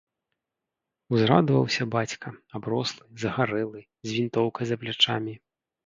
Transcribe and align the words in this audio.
Узрадаваўся 1.15 1.83
бацька, 1.97 2.27
аброслы, 2.63 3.05
загарэлы, 3.27 3.79
з 4.11 4.19
вінтоўкай 4.19 4.65
за 4.75 4.85
плячамі. 4.85 5.41